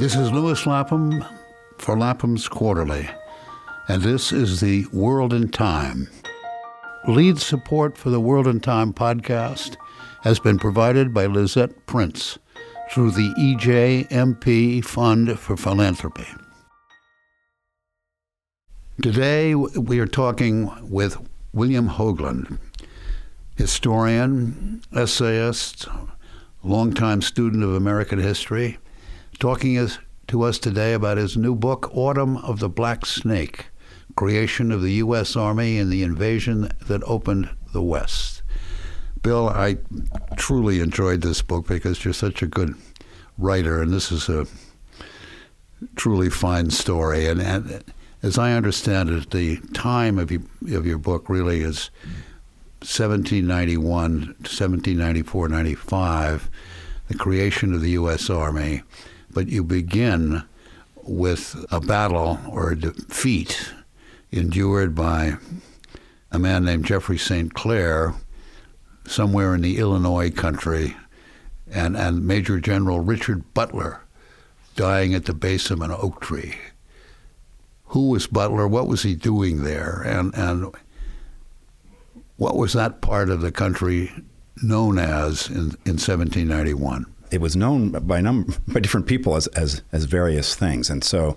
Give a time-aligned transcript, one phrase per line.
[0.00, 1.22] This is Lewis Lapham
[1.76, 3.10] for Lapham's Quarterly,
[3.86, 6.08] and this is the World in Time.
[7.06, 9.76] Lead support for the World in Time podcast
[10.22, 12.38] has been provided by Lisette Prince
[12.90, 16.28] through the EJMP Fund for Philanthropy.
[19.02, 21.18] Today, we are talking with
[21.52, 22.58] William Hogeland,
[23.58, 25.88] historian, essayist,
[26.64, 28.78] longtime student of American history,
[29.40, 29.88] talking
[30.26, 33.68] to us today about his new book, Autumn of the Black Snake
[34.14, 35.34] Creation of the U.S.
[35.34, 38.42] Army and the Invasion That Opened the West.
[39.22, 39.78] Bill, I
[40.36, 42.74] truly enjoyed this book because you're such a good
[43.38, 44.46] writer, and this is a
[45.96, 47.26] truly fine story.
[47.26, 47.82] And, and
[48.22, 51.90] as I understand it, the time of, you, of your book really is
[52.80, 56.50] 1791 to 1794 95,
[57.08, 58.28] the creation of the U.S.
[58.28, 58.82] Army.
[59.32, 60.42] But you begin
[61.02, 63.72] with a battle or a defeat
[64.30, 65.36] endured by
[66.30, 67.52] a man named Jeffrey St.
[67.54, 68.14] Clair
[69.06, 70.96] somewhere in the Illinois country
[71.70, 74.02] and, and Major General Richard Butler
[74.76, 76.54] dying at the base of an oak tree
[77.90, 80.72] who was Butler, what was he doing there, and and
[82.36, 84.12] what was that part of the country
[84.62, 87.06] known as in, in 1791?
[87.30, 91.36] It was known by number by different people as, as as various things, and so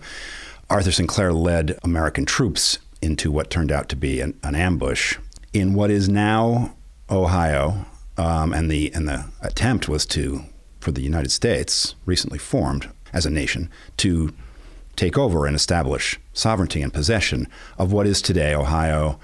[0.69, 1.09] Arthur St.
[1.09, 5.17] Clair led American troops into what turned out to be an, an ambush
[5.51, 6.73] in what is now
[7.09, 7.85] Ohio,
[8.17, 10.43] um, and the and the attempt was to
[10.79, 14.33] for the United States, recently formed as a nation, to
[14.95, 19.19] take over and establish sovereignty and possession of what is today Ohio,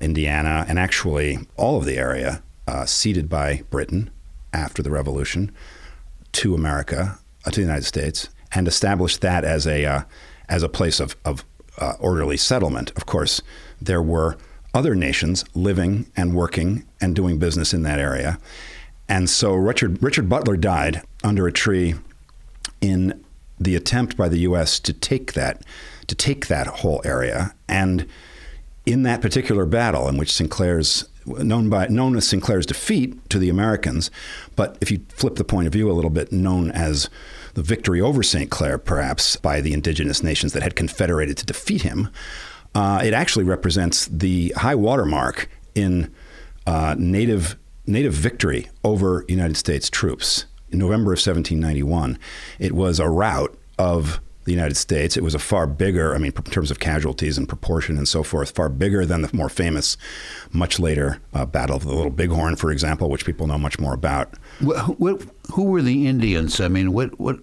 [0.00, 4.10] Indiana, and actually all of the area uh, ceded by Britain
[4.52, 5.50] after the Revolution
[6.32, 10.02] to America, uh, to the United States, and established that as a uh,
[10.48, 11.44] as a place of, of
[11.78, 12.92] uh, orderly settlement.
[12.96, 13.40] Of course,
[13.80, 14.36] there were
[14.74, 18.38] other nations living and working and doing business in that area.
[19.08, 21.94] And so Richard Richard Butler died under a tree
[22.80, 23.24] in
[23.58, 24.80] the attempt by the U.S.
[24.80, 25.62] to take that
[26.06, 28.06] to take that whole area, and
[28.84, 30.50] in that particular battle, in which St.
[31.24, 32.42] Known by known as St.
[32.42, 34.10] Clair's defeat to the Americans,
[34.56, 37.08] but if you flip the point of view a little bit, known as
[37.54, 38.50] the victory over St.
[38.50, 42.08] Clair, perhaps by the indigenous nations that had confederated to defeat him.
[42.74, 46.12] Uh, it actually represents the high watermark in
[46.66, 47.56] uh, native
[47.86, 52.18] native victory over United States troops in November of 1791.
[52.58, 55.16] It was a rout of the United States.
[55.16, 58.22] It was a far bigger, I mean, in terms of casualties and proportion and so
[58.22, 59.96] forth, far bigger than the more famous,
[60.52, 63.94] much later uh, Battle of the Little Bighorn, for example, which people know much more
[63.94, 64.34] about.
[64.60, 66.60] What, what, who were the Indians?
[66.60, 67.38] I mean, what, what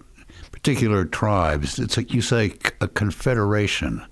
[0.52, 1.78] particular tribes?
[1.78, 4.04] It's like you say a confederation.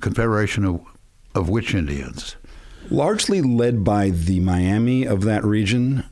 [0.00, 0.80] confederation of,
[1.34, 2.36] of which Indians?
[2.90, 6.04] Largely led by the Miami of that region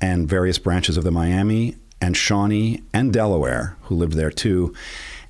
[0.00, 4.74] and various branches of the Miami and Shawnee and Delaware, who lived there too,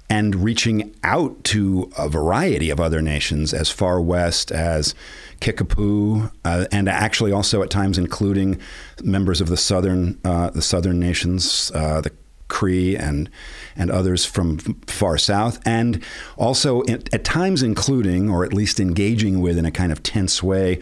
[0.08, 4.94] and reaching out to a variety of other nations as far west as
[5.40, 8.60] Kickapoo, uh, and actually also at times including
[9.02, 12.12] members of the southern uh, the southern nations, uh, the
[12.48, 13.30] Creek and
[13.76, 16.04] and others from far south, and
[16.36, 20.80] also at times including or at least engaging with in a kind of tense way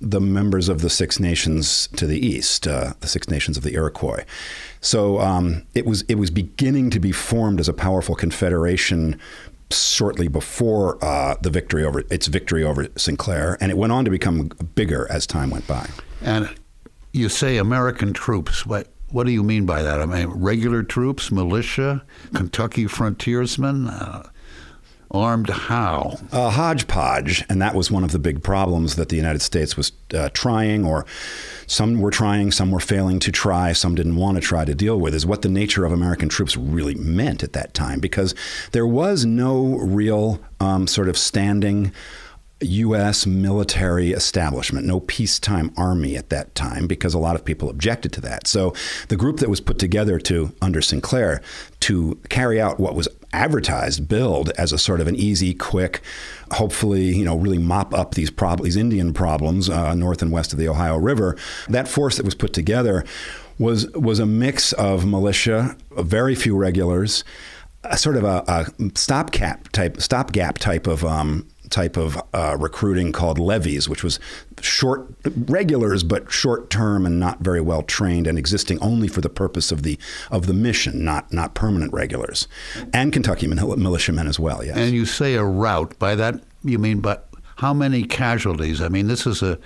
[0.00, 3.74] the members of the Six Nations to the east, uh, the Six Nations of the
[3.74, 4.24] Iroquois.
[4.82, 9.18] So um, it was it was beginning to be formed as a powerful confederation
[9.70, 13.18] shortly before uh, the victory over its victory over St.
[13.18, 15.88] Clair, and it went on to become bigger as time went by.
[16.20, 16.52] And
[17.12, 18.66] you say American troops.
[18.66, 20.00] What what do you mean by that?
[20.00, 22.04] I mean regular troops, militia,
[22.34, 23.88] Kentucky frontiersmen.
[23.88, 24.28] Uh,
[25.12, 26.18] armed how?
[26.32, 29.92] A hodgepodge, and that was one of the big problems that the United States was
[30.14, 31.04] uh, trying, or
[31.66, 34.98] some were trying, some were failing to try, some didn't want to try to deal
[34.98, 38.34] with, is what the nature of American troops really meant at that time, because
[38.72, 41.92] there was no real um, sort of standing.
[42.64, 43.26] U.S.
[43.26, 48.20] military establishment, no peacetime army at that time, because a lot of people objected to
[48.20, 48.46] that.
[48.46, 48.72] So
[49.08, 51.02] the group that was put together to under St.
[51.02, 51.42] Clair,
[51.80, 56.00] to carry out what was advertised, billed as a sort of an easy, quick,
[56.52, 60.52] hopefully, you know, really mop up these prob- these Indian problems uh, north and west
[60.52, 61.36] of the Ohio River.
[61.68, 63.04] That force that was put together
[63.58, 67.24] was was a mix of militia, very few regulars,
[67.84, 73.10] a sort of a, a stopgap type stopgap type of um, type of uh, recruiting
[73.10, 74.20] called levies, which was
[74.60, 75.06] short
[75.48, 79.72] regulars, but short term and not very well trained, and existing only for the purpose
[79.72, 79.98] of the
[80.30, 82.46] of the mission, not not permanent regulars,
[82.92, 84.64] and Kentucky militiamen as well.
[84.64, 84.76] Yes.
[84.76, 85.98] And you say a rout.
[85.98, 88.80] By that you mean, but how many casualties?
[88.80, 89.58] I mean, this is a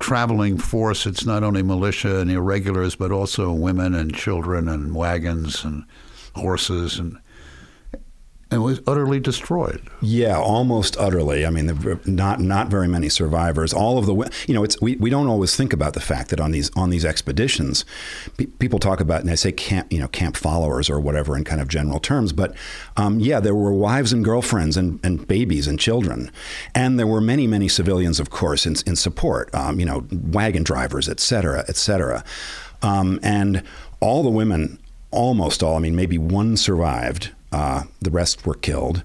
[0.00, 1.06] traveling force.
[1.06, 5.84] It's not only militia and irregulars, but also women and children and wagons and
[6.34, 7.18] horses and
[8.52, 9.80] and was utterly destroyed.
[10.00, 11.46] Yeah, almost utterly.
[11.46, 13.72] I mean, not not very many survivors.
[13.72, 14.14] All of the
[14.46, 16.90] you know, it's we, we don't always think about the fact that on these on
[16.90, 17.84] these expeditions,
[18.36, 21.44] pe- people talk about and they say camp you know camp followers or whatever in
[21.44, 22.32] kind of general terms.
[22.32, 22.54] But
[22.96, 26.30] um, yeah, there were wives and girlfriends and, and babies and children,
[26.74, 29.54] and there were many many civilians, of course, in, in support.
[29.54, 32.24] Um, you know, wagon drivers, et cetera, et cetera,
[32.82, 33.62] um, and
[34.00, 34.78] all the women,
[35.10, 35.76] almost all.
[35.76, 39.02] I mean, maybe one survived uh, the rest were killed.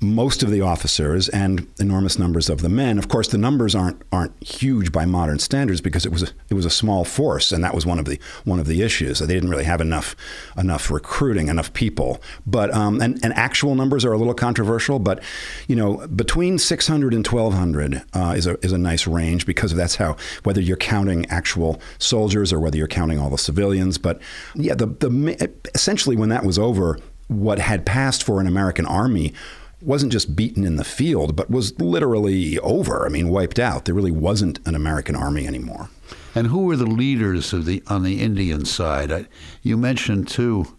[0.00, 2.98] Most of the officers and enormous numbers of the men.
[2.98, 6.54] Of course, the numbers aren't aren't huge by modern standards because it was a, it
[6.54, 9.18] was a small force, and that was one of the one of the issues.
[9.18, 10.14] They didn't really have enough
[10.56, 12.22] enough recruiting, enough people.
[12.46, 15.00] But um, and, and actual numbers are a little controversial.
[15.00, 15.20] But
[15.66, 19.96] you know, between 600 and 1200 uh, is a is a nice range because that's
[19.96, 23.98] how whether you're counting actual soldiers or whether you're counting all the civilians.
[23.98, 24.20] But
[24.54, 29.32] yeah, the the essentially when that was over what had passed for an American army
[29.80, 33.06] wasn't just beaten in the field, but was literally over.
[33.06, 33.84] I mean, wiped out.
[33.84, 35.88] There really wasn't an American army anymore.
[36.34, 39.28] And who were the leaders of the on the Indian side?
[39.62, 40.76] You mentioned two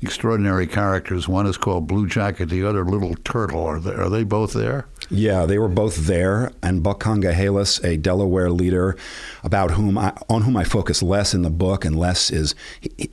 [0.00, 1.28] extraordinary characters.
[1.28, 3.64] One is called Blue Jacket, the other Little Turtle.
[3.64, 4.86] Are they, are they both there?
[5.10, 6.52] Yeah, they were both there.
[6.62, 8.96] And Buckongahelas, a Delaware leader,
[9.42, 12.54] about whom I, on whom I focus less in the book, and less is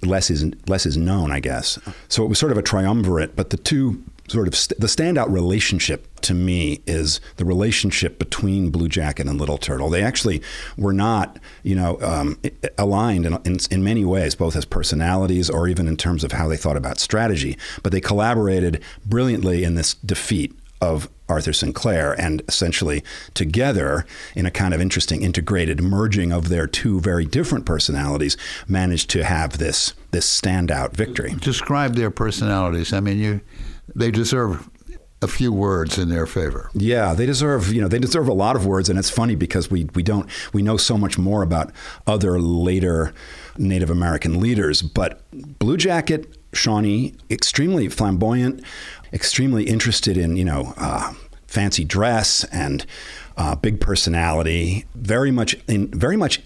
[0.01, 1.79] less is less is known, I guess.
[2.07, 3.35] So it was sort of a triumvirate.
[3.35, 8.71] But the two sort of st- the standout relationship to me is the relationship between
[8.71, 9.89] Blue Jacket and Little Turtle.
[9.89, 10.41] They actually
[10.77, 12.39] were not, you know, um,
[12.77, 16.47] aligned in, in, in, many ways, both as personalities or even in terms of how
[16.47, 17.57] they thought about strategy.
[17.83, 21.73] But they collaborated brilliantly in this defeat of Arthur St.
[21.73, 24.05] Clair, and essentially together,
[24.35, 28.37] in a kind of interesting integrated merging of their two very different personalities,
[28.67, 31.33] managed to have this this standout victory.
[31.39, 32.93] Describe their personalities.
[32.93, 33.41] I mean, you
[33.93, 34.69] they deserve
[35.21, 36.69] a few words in their favor.
[36.73, 39.71] Yeah, they deserve, you know, they deserve a lot of words and it's funny because
[39.71, 41.71] we we don't we know so much more about
[42.05, 43.13] other later
[43.57, 45.21] Native American leaders, but
[45.59, 48.63] Blue Jacket, Shawnee, extremely flamboyant,
[49.15, 51.13] extremely interested in, you know, uh,
[51.47, 52.85] fancy dress and
[53.37, 56.41] uh, big personality, very much in very much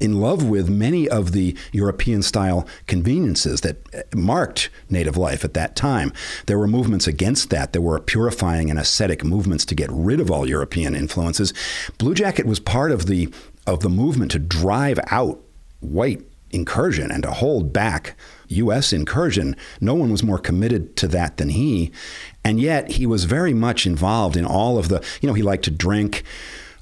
[0.00, 5.76] in love with many of the European style conveniences that marked native life at that
[5.76, 6.12] time.
[6.46, 7.72] There were movements against that.
[7.72, 11.52] There were purifying and ascetic movements to get rid of all European influences.
[11.98, 13.32] Blue Jacket was part of the
[13.66, 15.40] of the movement to drive out
[15.80, 18.14] white incursion and to hold back
[18.54, 18.92] U.S.
[18.92, 19.56] incursion.
[19.80, 21.92] No one was more committed to that than he.
[22.44, 25.64] And yet he was very much involved in all of the, you know, he liked
[25.64, 26.22] to drink.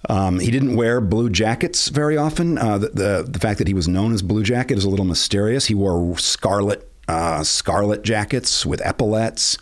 [0.08, 2.58] Um, he didn't wear blue jackets very often.
[2.58, 5.04] Uh, the, the, the fact that he was known as Blue Jacket is a little
[5.04, 5.66] mysterious.
[5.66, 9.58] He wore scarlet uh, scarlet jackets with epaulets,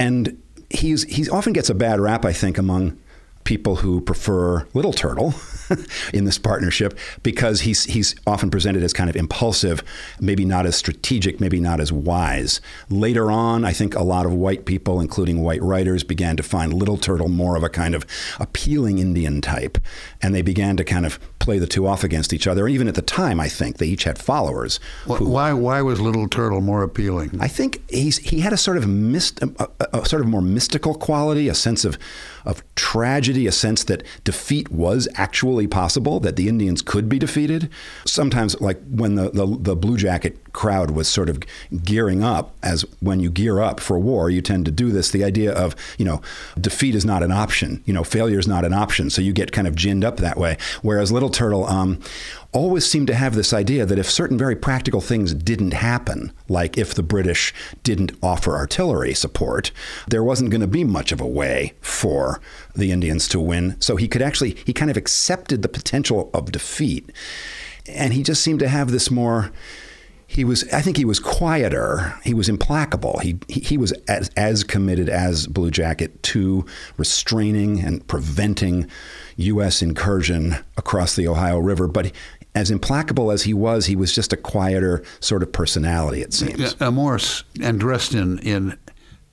[0.00, 0.40] and
[0.70, 2.98] he's he often gets a bad rap, I think, among
[3.48, 5.32] people who prefer Little Turtle
[6.12, 9.82] in this partnership because he's he's often presented as kind of impulsive,
[10.20, 12.60] maybe not as strategic, maybe not as wise.
[12.90, 16.74] Later on, I think a lot of white people, including white writers, began to find
[16.74, 18.04] Little Turtle more of a kind of
[18.38, 19.78] appealing Indian type,
[20.20, 22.66] and they began to kind of play the two off against each other.
[22.66, 24.78] And even at the time, I think they each had followers.
[25.06, 27.38] Well, who, why why was Little Turtle more appealing?
[27.40, 30.42] I think he's he had a sort of myst, a, a, a sort of more
[30.42, 31.98] mystical quality, a sense of
[32.44, 37.70] of tragedy, a sense that defeat was actually possible, that the Indians could be defeated.
[38.04, 41.42] Sometimes, like when the, the, the Blue Jacket crowd was sort of
[41.82, 45.10] gearing up, as when you gear up for war, you tend to do this.
[45.10, 46.20] The idea of, you know,
[46.60, 49.10] defeat is not an option, you know, failure is not an option.
[49.10, 50.56] So you get kind of ginned up that way.
[50.82, 52.00] Whereas Little Turtle, um,
[52.52, 56.78] always seemed to have this idea that if certain very practical things didn't happen, like
[56.78, 57.52] if the British
[57.82, 59.70] didn't offer artillery support,
[60.08, 62.40] there wasn't going to be much of a way for
[62.74, 63.78] the Indians to win.
[63.80, 67.12] So he could actually, he kind of accepted the potential of defeat.
[67.86, 69.50] And he just seemed to have this more
[70.30, 72.14] he was I think he was quieter.
[72.22, 73.18] He was implacable.
[73.20, 76.66] He he, he was as, as committed as Blue Jacket to
[76.98, 78.88] restraining and preventing
[79.36, 79.80] U.S.
[79.80, 81.88] incursion across the Ohio River.
[81.88, 82.12] But
[82.54, 86.20] as implacable as he was, he was just a quieter sort of personality.
[86.20, 87.18] It seems a more
[87.62, 88.78] and dressed in in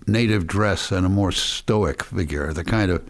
[0.07, 2.53] native dress and a more stoic figure.
[2.53, 3.05] The kind of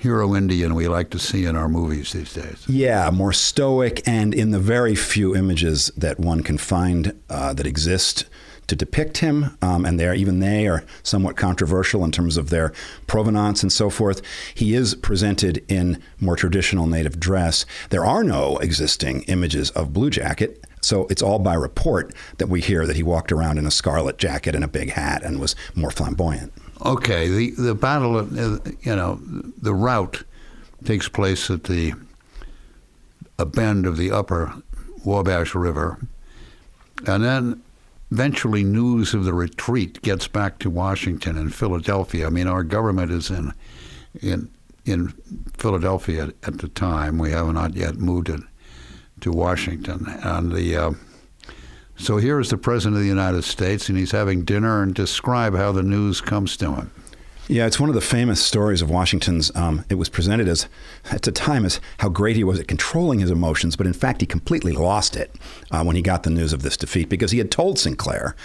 [0.00, 2.64] hero Indian we like to see in our movies these days.
[2.66, 7.66] Yeah, more stoic, and in the very few images that one can find uh, that
[7.66, 8.24] exist
[8.66, 12.72] to depict him, um, and they even they are somewhat controversial in terms of their
[13.06, 14.22] provenance and so forth.
[14.54, 17.66] He is presented in more traditional native dress.
[17.90, 20.64] There are no existing images of Blue Jacket.
[20.80, 24.16] So it's all by report that we hear that he walked around in a scarlet
[24.16, 26.54] jacket and a big hat and was more flamboyant.
[26.84, 29.20] Okay, the the battle, uh, you know,
[29.60, 30.22] the rout
[30.84, 31.92] takes place at the
[33.38, 34.54] a bend of the upper
[35.04, 35.98] Wabash River,
[37.06, 37.62] and then
[38.10, 42.26] eventually news of the retreat gets back to Washington and Philadelphia.
[42.26, 43.52] I mean, our government is in
[44.20, 44.50] in
[44.86, 45.08] in
[45.58, 47.18] Philadelphia at the time.
[47.18, 48.40] We have not yet moved it
[49.20, 50.92] to Washington, and the uh,
[52.00, 55.54] so here is the President of the United States, and he's having dinner and describe
[55.54, 56.90] how the news comes to him.
[57.46, 59.54] Yeah, it's one of the famous stories of Washington's.
[59.56, 60.68] Um, it was presented as,
[61.10, 64.20] at the time, as how great he was at controlling his emotions, but in fact,
[64.20, 65.34] he completely lost it
[65.72, 67.98] uh, when he got the news of this defeat because he had told St.
[67.98, 68.36] Clair,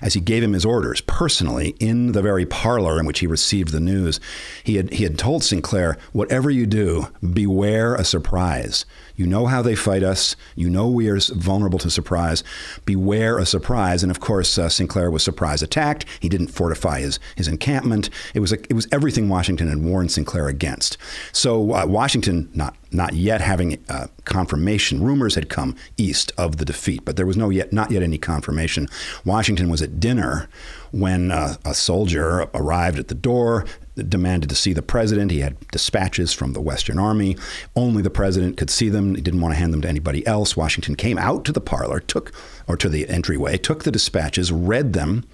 [0.00, 3.72] as he gave him his orders personally in the very parlor in which he received
[3.72, 4.20] the news,
[4.64, 5.62] he had he had told St.
[5.62, 8.84] Clair, "Whatever you do, beware a surprise."
[9.20, 10.34] You know how they fight us.
[10.56, 12.42] You know we are vulnerable to surprise.
[12.86, 14.02] Beware a surprise.
[14.02, 14.88] And of course, uh, St.
[14.88, 16.06] Clair was surprise attacked.
[16.20, 18.08] He didn't fortify his, his encampment.
[18.32, 20.26] It was a, it was everything Washington had warned St.
[20.26, 20.96] Clair against.
[21.32, 25.02] So uh, Washington, not not yet having uh, confirmation.
[25.02, 28.18] Rumors had come east of the defeat, but there was no yet not yet any
[28.18, 28.88] confirmation.
[29.24, 30.48] Washington was at dinner
[30.90, 33.64] when uh, a soldier arrived at the door,
[33.96, 35.30] demanded to see the president.
[35.30, 37.36] He had dispatches from the Western Army.
[37.76, 39.14] Only the president could see them.
[39.14, 40.56] He didn't want to hand them to anybody else.
[40.56, 42.32] Washington came out to the parlor, took
[42.66, 45.24] or to the entryway, took the dispatches, read them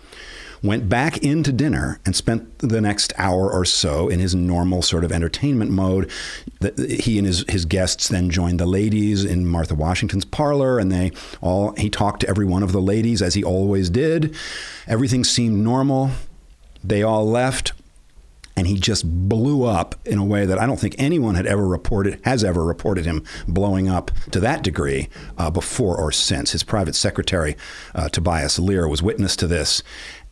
[0.62, 5.04] went back into dinner and spent the next hour or so in his normal sort
[5.04, 6.10] of entertainment mode.
[6.76, 11.12] He and his, his guests then joined the ladies in Martha Washington's parlor, and they
[11.40, 14.34] all he talked to every one of the ladies as he always did.
[14.86, 16.10] Everything seemed normal.
[16.82, 17.72] They all left
[18.56, 21.68] and he just blew up in a way that I don't think anyone had ever
[21.68, 26.52] reported, has ever reported him blowing up to that degree uh, before or since.
[26.52, 27.56] His private secretary,
[27.94, 29.82] uh, Tobias Lear, was witness to this,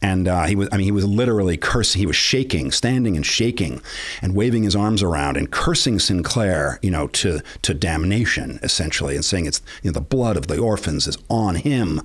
[0.04, 1.99] and uh, he was, I mean, he was literally cursing.
[1.99, 3.80] He was shaking, standing and shaking,
[4.20, 6.23] and waving his arms around and cursing St.
[6.23, 10.46] Clair, you know, to to damnation essentially, and saying it's you know the blood of
[10.46, 12.02] the orphans is on him,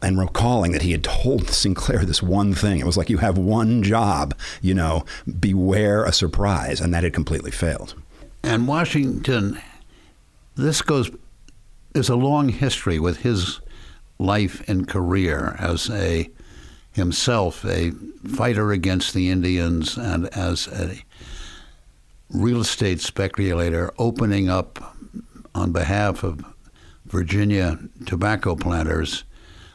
[0.00, 1.76] and recalling that he had told St.
[1.76, 2.80] Clair this one thing.
[2.80, 5.04] It was like you have one job, you know,
[5.38, 7.94] beware a surprise, and that had completely failed.
[8.42, 9.60] And Washington,
[10.56, 11.10] this goes
[11.94, 13.60] is a long history with his
[14.18, 16.30] life and career as a
[16.98, 17.92] himself a
[18.26, 21.02] fighter against the Indians and as a
[22.28, 24.94] real estate speculator opening up
[25.54, 26.44] on behalf of
[27.06, 29.24] Virginia tobacco planters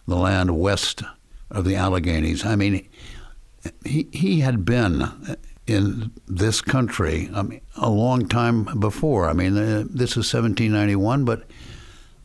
[0.07, 1.01] the land west
[1.49, 2.45] of the Alleghenies.
[2.45, 2.87] I mean,
[3.85, 9.29] he, he had been in this country I mean, a long time before.
[9.29, 11.43] I mean, uh, this is 1791, but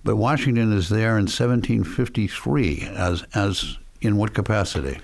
[0.04, 5.00] but Washington is there in 1753 as as in what capacity?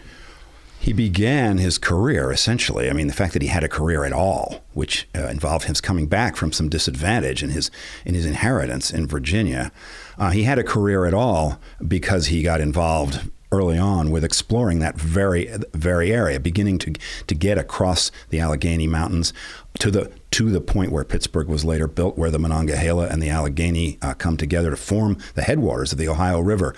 [0.84, 2.90] He began his career essentially.
[2.90, 5.74] I mean, the fact that he had a career at all, which uh, involved him
[5.76, 7.70] coming back from some disadvantage in his
[8.04, 9.72] in his inheritance in Virginia,
[10.18, 14.80] uh, he had a career at all because he got involved early on with exploring
[14.80, 16.92] that very very area, beginning to
[17.26, 19.32] to get across the Allegheny Mountains
[19.78, 23.30] to the to the point where Pittsburgh was later built, where the Monongahela and the
[23.30, 26.74] Allegheny uh, come together to form the headwaters of the Ohio River,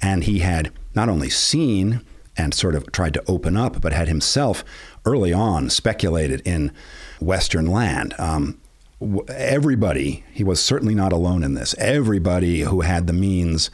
[0.00, 2.02] and he had not only seen
[2.36, 4.64] and sort of tried to open up, but had himself
[5.04, 6.72] early on speculated in
[7.20, 8.14] Western land.
[8.18, 8.60] Um,
[9.28, 11.74] everybody, he was certainly not alone in this.
[11.78, 13.70] Everybody who had the means,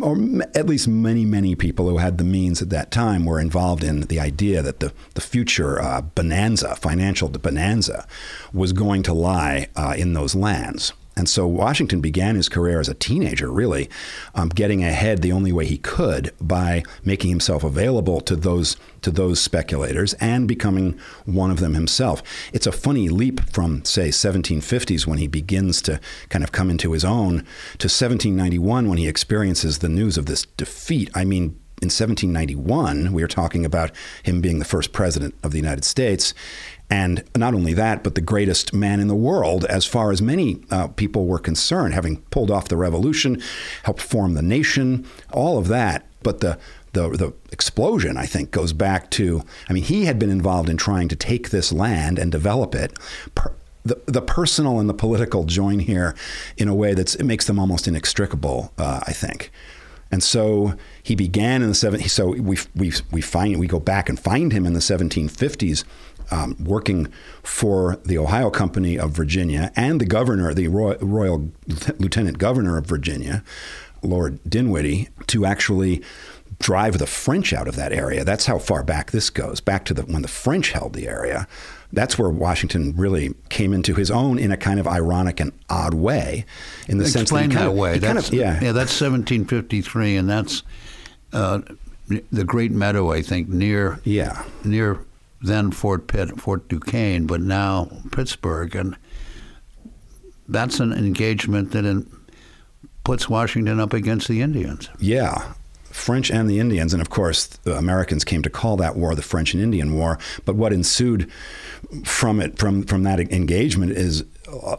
[0.00, 0.18] or
[0.54, 4.02] at least many, many people who had the means at that time, were involved in
[4.02, 8.06] the idea that the, the future uh, bonanza, financial bonanza,
[8.52, 10.92] was going to lie uh, in those lands.
[11.18, 13.90] And so Washington began his career as a teenager, really,
[14.36, 19.10] um, getting ahead the only way he could by making himself available to those to
[19.10, 22.22] those speculators and becoming one of them himself.
[22.52, 26.92] It's a funny leap from, say, 1750s when he begins to kind of come into
[26.92, 27.38] his own
[27.78, 31.10] to 1791 when he experiences the news of this defeat.
[31.14, 33.92] I mean, in 1791, we are talking about
[34.24, 36.34] him being the first president of the United States.
[36.90, 40.62] And not only that, but the greatest man in the world, as far as many
[40.70, 43.42] uh, people were concerned, having pulled off the revolution,
[43.82, 46.06] helped form the nation, all of that.
[46.22, 46.58] But the
[46.94, 50.78] the, the explosion, I think, goes back to I mean, he had been involved in
[50.78, 52.98] trying to take this land and develop it
[53.34, 53.54] per,
[53.84, 56.14] the, the personal and the political join here
[56.56, 59.50] in a way that it makes them almost inextricable, uh, I think.
[60.10, 62.00] And so he began in the seven.
[62.08, 65.84] So we we we find we go back and find him in the 1750s,
[66.30, 67.08] um, working
[67.42, 71.50] for the Ohio Company of Virginia and the governor, the Royal, Royal
[71.98, 73.42] Lieutenant Governor of Virginia,
[74.02, 76.02] Lord Dinwiddie, to actually
[76.58, 78.24] drive the French out of that area.
[78.24, 79.60] That's how far back this goes.
[79.60, 81.46] Back to the when the French held the area
[81.92, 85.94] that's where Washington really came into his own in a kind of ironic and odd
[85.94, 86.44] way,
[86.86, 87.94] in the Explain sense that, he that of, way.
[87.94, 90.62] he kind That's, of- yeah, yeah, that's 1753, and that's
[91.32, 91.60] uh,
[92.30, 95.00] the Great Meadow, I think, near yeah, near
[95.40, 98.96] then Fort Pitt, Fort Duquesne, but now Pittsburgh, and
[100.48, 102.10] that's an engagement that in,
[103.04, 104.88] puts Washington up against the Indians.
[104.98, 105.54] yeah.
[105.90, 109.22] French and the Indians, and of course, the Americans came to call that war the
[109.22, 110.18] French and Indian War.
[110.44, 111.28] But what ensued
[112.04, 114.22] from it, from from that engagement, is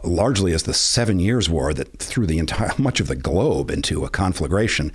[0.04, 4.04] largely as the Seven Years' War that threw the entire much of the globe into
[4.04, 4.92] a conflagration,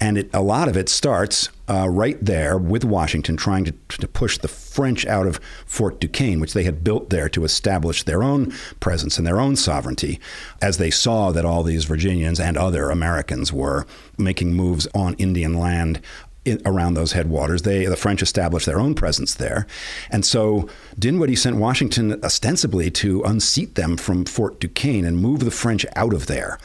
[0.00, 4.06] and it, a lot of it starts uh, right there with Washington trying to, to
[4.06, 8.22] push the French out of Fort Duquesne, which they had built there to establish their
[8.22, 10.20] own presence and their own sovereignty,
[10.62, 15.54] as they saw that all these Virginians and other Americans were making moves on Indian
[15.54, 16.00] land
[16.46, 17.62] in, around those headwaters.
[17.62, 19.66] They, the French established their own presence there.
[20.10, 25.50] And so Dinwiddie sent Washington ostensibly to unseat them from Fort Duquesne and move the
[25.50, 26.58] French out of there.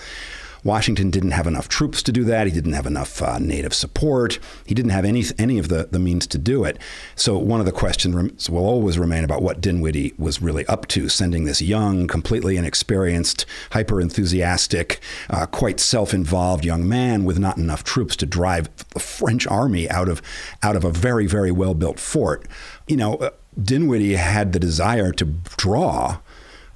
[0.63, 2.47] Washington didn't have enough troops to do that.
[2.47, 4.39] He didn't have enough uh, native support.
[4.65, 6.77] He didn't have any any of the, the means to do it.
[7.15, 11.09] So one of the questions will always remain about what Dinwiddie was really up to,
[11.09, 14.99] sending this young, completely inexperienced, hyper enthusiastic,
[15.29, 19.89] uh, quite self involved young man with not enough troops to drive the French army
[19.89, 20.21] out of
[20.61, 22.47] out of a very very well built fort.
[22.87, 26.19] You know, uh, Dinwiddie had the desire to draw.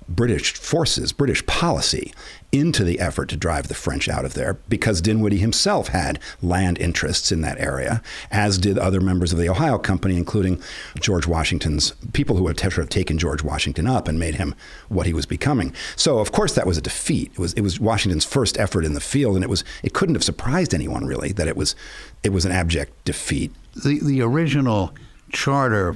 [0.07, 2.13] British forces, British policy
[2.57, 6.77] into the effort to drive the French out of there because Dinwiddie himself had land
[6.77, 10.61] interests in that area, as did other members of the Ohio Company, including
[10.99, 14.55] George Washington's people who had sort of taken George Washington up and made him
[14.87, 15.73] what he was becoming.
[15.95, 17.31] So, of course, that was a defeat.
[17.33, 20.15] It was it was Washington's first effort in the field, and it was it couldn't
[20.15, 21.75] have surprised anyone really that it was
[22.23, 23.51] it was an abject defeat.
[23.75, 24.93] The the original
[25.31, 25.93] charter,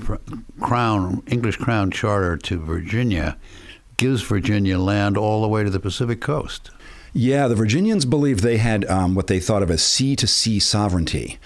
[0.59, 3.37] crown English crown charter to Virginia,
[3.99, 6.71] gives Virginia land all the way to the Pacific coast.
[7.13, 10.59] Yeah, the Virginians believed they had um, what they thought of as sea to sea
[10.59, 11.37] sovereignty.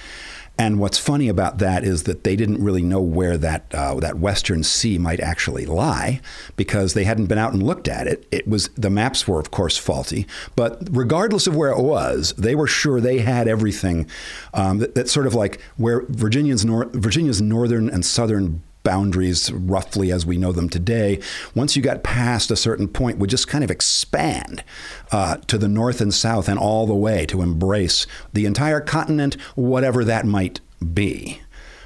[0.56, 4.20] And what's funny about that is that they didn't really know where that uh, that
[4.20, 6.22] Western Sea might actually lie
[6.56, 8.28] because they hadn't been out and looked at it.
[8.32, 10.28] It was the maps were, of course, faulty.
[10.56, 14.08] But regardless of where it was, they were sure they had everything.
[14.54, 20.12] Um, that, that's sort of like where Virginia's nor- Virginia's northern and southern boundaries roughly
[20.12, 21.20] as we know them today,
[21.56, 24.64] once you got past a certain point, would just kind of expand
[25.12, 29.36] uh, to the north and south and all the way to embrace the entire continent,
[29.56, 30.60] whatever that might
[30.94, 31.43] be.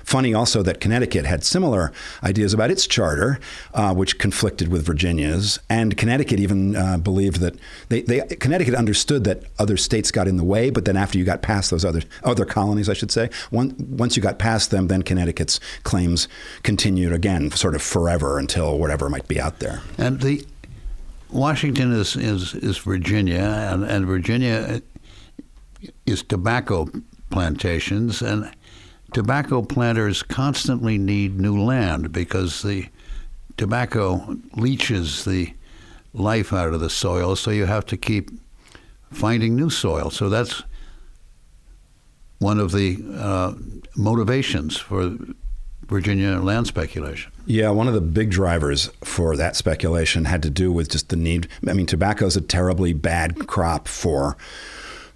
[0.08, 1.91] Funny also that Connecticut had similar
[2.24, 3.41] ideas about its charter,
[3.74, 7.56] uh, which conflicted with Virginia's, and Connecticut even uh, believed that
[7.89, 11.26] they, they, Connecticut understood that other states got in the way, but then after you
[11.26, 14.88] got past those other other colonies, I should say, one, once you got past them,
[14.88, 16.30] then Connecticut's claims
[16.63, 19.82] continued again, sort of forever until whatever might be out there.
[19.98, 20.48] And the
[21.32, 23.41] Washington is is, is Virginia,
[23.74, 24.82] and, and Virginia
[26.06, 26.88] is tobacco
[27.30, 28.50] plantations, and
[29.17, 32.88] tobacco planters constantly need new land because the
[33.58, 35.51] tobacco leaches the
[36.13, 38.30] life out of the soil, so you have to keep
[39.12, 40.12] finding new soil.
[40.12, 40.62] So that's
[42.38, 43.53] one of the uh,
[43.95, 45.17] motivations for
[45.88, 47.32] Virginia land speculation.
[47.47, 51.15] Yeah, one of the big drivers for that speculation had to do with just the
[51.15, 51.47] need.
[51.67, 54.38] I mean, tobacco is a terribly bad crop for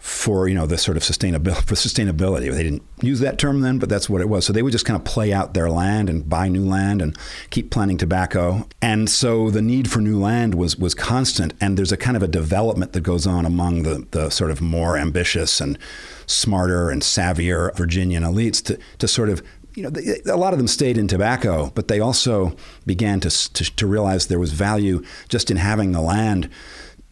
[0.01, 2.51] for you know the sort of sustainability for sustainability.
[2.51, 4.45] They didn't use that term then, but that's what it was.
[4.45, 7.15] So they would just kind of play out their land and buy new land and
[7.51, 8.67] keep planting tobacco.
[8.81, 11.53] And so the need for new land was was constant.
[11.61, 14.59] And there's a kind of a development that goes on among the the sort of
[14.59, 15.77] more ambitious and
[16.25, 19.43] smarter and savvier Virginian elites to to sort of
[19.75, 23.29] you know, they, a lot of them stayed in tobacco, but they also began to,
[23.53, 26.49] to, to realize there was value just in having the land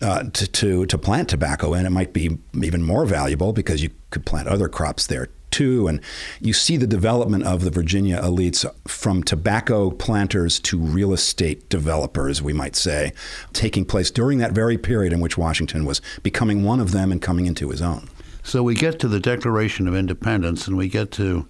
[0.02, 3.90] uh, to, to, to plant tobacco, and it might be even more valuable because you
[4.12, 5.88] could plant other crops there too.
[5.88, 6.00] And
[6.40, 12.42] you see the development of the Virginia elites from tobacco planters to real estate developers,
[12.42, 13.14] we might say,
[13.54, 17.22] taking place during that very period in which Washington was becoming one of them and
[17.22, 18.10] coming into his own.
[18.44, 21.48] So we get to the Declaration of Independence, and we get to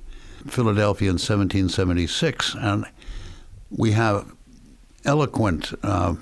[0.47, 2.85] Philadelphia in 1776, and
[3.69, 4.31] we have
[5.05, 6.15] eloquent uh,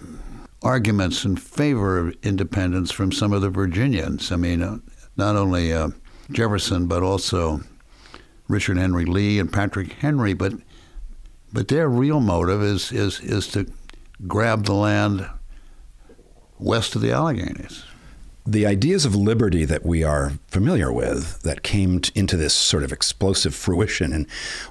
[0.68, 4.34] arguments in favor of independence from some of the Virginians.
[4.34, 4.80] I mean, uh,
[5.16, 5.90] not only uh,
[6.30, 7.62] Jefferson, but also
[8.50, 10.34] Richard Henry Lee and Patrick Henry.
[10.34, 10.54] But
[11.54, 13.66] but their real motive is is is to
[14.28, 15.30] grab the land
[16.60, 17.86] west of the Alleghenies.
[18.46, 22.94] The ideas of liberty that we are familiar with, that came into this sort of
[22.94, 24.22] explosive fruition in,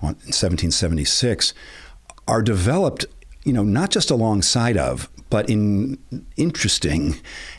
[0.02, 1.52] in 1776,
[2.26, 3.04] are developed,
[3.44, 5.98] you know, not just alongside of, but in
[6.36, 7.16] interesting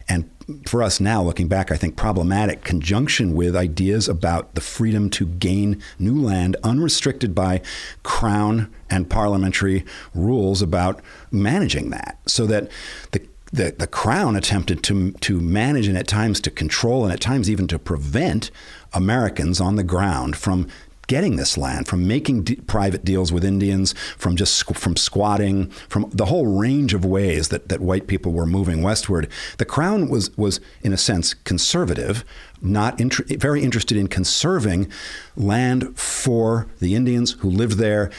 [0.07, 0.29] and
[0.65, 5.25] for us now, looking back, I think problematic conjunction with ideas about the freedom to
[5.25, 7.61] gain new land unrestricted by
[8.03, 9.83] crown and parliamentary
[10.15, 11.01] rules about
[11.31, 12.19] managing that.
[12.27, 12.71] So that
[13.11, 17.21] the the, the crown attempted to to manage and at times to control and at
[17.21, 18.51] times even to prevent
[18.93, 20.67] Americans on the ground from
[21.07, 25.67] getting this land, from making d- private deals with Indians, from just squ- from squatting,
[25.89, 29.29] from the whole range of ways that, that white people were moving westward.
[29.57, 32.23] The crown was was in a sense conservative,
[32.61, 34.91] not inter- very interested in conserving
[35.35, 38.11] land for the Indians who lived there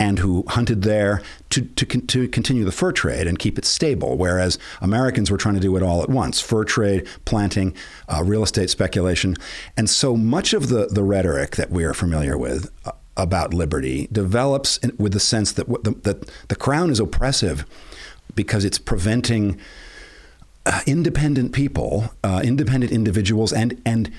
[0.00, 1.22] and who hunted there
[1.54, 5.54] to, to, to continue the fur trade and keep it stable, whereas Americans were trying
[5.54, 7.74] to do it all at once fur trade, planting,
[8.08, 9.36] uh, real estate speculation.
[9.76, 14.08] And so much of the, the rhetoric that we are familiar with uh, about liberty
[14.10, 17.64] develops in, with the sense that, the, that the crown is oppressive
[18.34, 19.58] because it's preventing.
[20.66, 24.10] Uh, independent people, uh, independent individuals, and and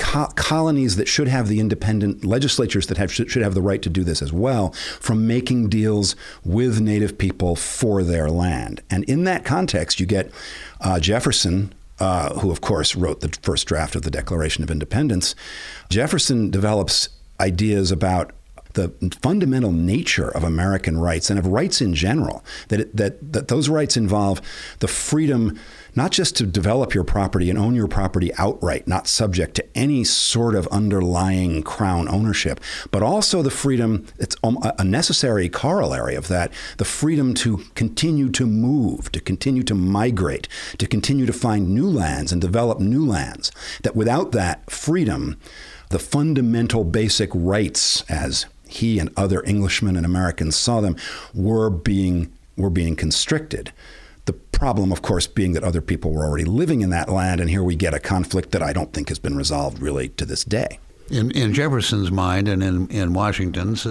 [0.00, 3.90] co- colonies that should have the independent legislatures that have should, have the right to
[3.90, 8.80] do this as well from making deals with native people for their land.
[8.90, 10.32] And in that context, you get
[10.80, 11.72] uh, Jefferson.
[12.02, 15.34] Uh, who, of course, wrote the first draft of the Declaration of Independence.
[15.90, 18.32] Jefferson develops ideas about
[18.72, 18.88] the
[19.20, 22.42] fundamental nature of American rights and of rights in general.
[22.68, 24.40] That, it, that that those rights involve
[24.78, 25.60] the freedom
[25.94, 30.04] not just to develop your property and own your property outright, not subject to any
[30.04, 36.28] sort of underlying crown ownership, but also the freedom, it's um, a necessary corollary of
[36.28, 40.48] that, the freedom to continue to move, to continue to migrate,
[40.78, 43.50] to continue to find new lands and develop new lands.
[43.82, 45.38] That without that freedom,
[45.90, 50.96] the fundamental basic rights as he and other Englishmen and Americans saw them
[51.34, 53.72] were being were being constricted.
[54.30, 57.50] The problem, of course, being that other people were already living in that land, and
[57.50, 60.44] here we get a conflict that I don't think has been resolved really to this
[60.44, 60.78] day.
[61.10, 63.88] In, in Jefferson's mind and in, in Washington's,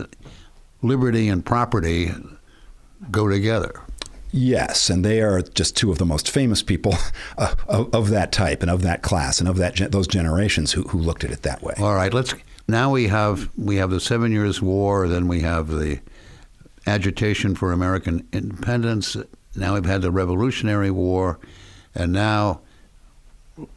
[0.82, 2.14] liberty and property
[3.12, 3.82] go together.
[4.32, 6.94] Yes, and they are just two of the most famous people
[7.38, 10.84] uh, of, of, that type and of that class and of that those generations who,
[10.84, 11.74] who looked at it that way.
[11.80, 12.34] All right, let's
[12.70, 16.00] now we have we have the Seven Years' War, then we have the
[16.88, 19.18] agitation for American independence,
[19.60, 21.40] now we've had the Revolutionary War,
[21.96, 22.62] and now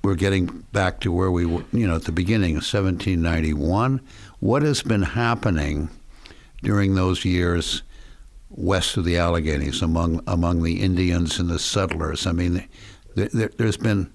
[0.03, 4.01] we're getting back to where we were, you know, at the beginning of 1791.
[4.41, 5.91] What has been happening
[6.63, 7.83] during those years
[8.51, 12.27] west of the Alleghenies among among the Indians and the settlers?
[12.27, 12.69] I mean,
[13.15, 14.13] there, has been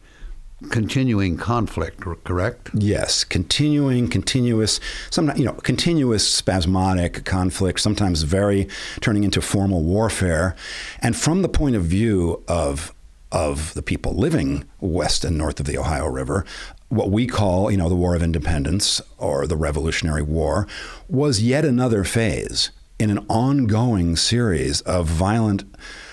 [0.70, 2.70] continuing conflict, correct?
[2.74, 8.67] Yes, continuing, continuous, sometimes you know, continuous spasmodic conflict, sometimes very
[9.02, 10.56] turning into formal warfare.
[11.00, 12.93] And from the point of view of
[13.30, 16.46] of the people living west and north of the Ohio River,
[16.88, 20.65] what we call, you know, the War of Independence or the Revolutionary War
[21.10, 25.65] was yet another phase in an ongoing series of violent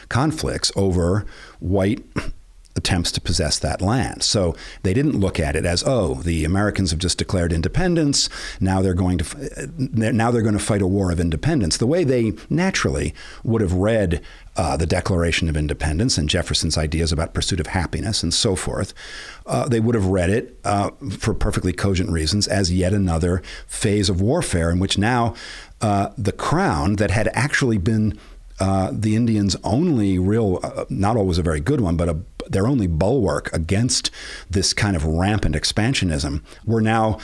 [0.09, 1.25] conflicts over
[1.61, 2.05] white
[2.77, 4.23] attempts to possess that land.
[4.23, 8.29] So they didn't look at it as, oh, the Americans have just declared independence.
[8.61, 11.77] Now they're going to now they're going to fight a war of independence.
[11.77, 14.21] The way they naturally would have read
[14.57, 18.95] uh, the Declaration of Independence and Jefferson's ideas about pursuit of happiness and so forth,
[19.47, 24.09] uh, they would have read it uh, for perfectly cogent reasons as yet another phase
[24.09, 25.35] of warfare in which now
[25.81, 28.19] uh, the crown that had actually been
[28.61, 32.17] uh, the Indians' only real, uh, not always a very good one, but a,
[32.49, 34.11] their only bulwark against
[34.51, 37.19] this kind of rampant expansionism, were now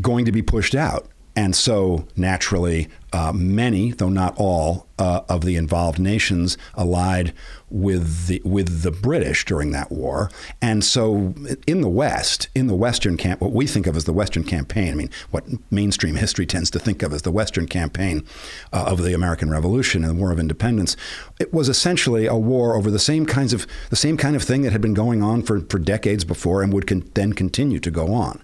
[0.00, 1.08] going to be pushed out.
[1.34, 7.32] And so, naturally, uh, many, though not all, uh, of the involved nations allied
[7.70, 10.30] with the with the British during that war.
[10.60, 11.34] And so,
[11.66, 14.92] in the West, in the Western camp, what we think of as the Western campaign,
[14.92, 18.24] I mean, what mainstream history tends to think of as the Western campaign
[18.72, 20.96] uh, of the American Revolution and the War of Independence,
[21.40, 24.62] it was essentially a war over the same kinds of the same kind of thing
[24.62, 27.90] that had been going on for, for decades before and would con- then continue to
[27.90, 28.42] go on